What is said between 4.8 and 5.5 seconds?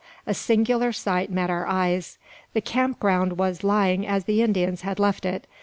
had left it.